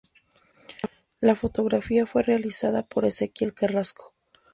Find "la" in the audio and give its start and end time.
1.19-1.35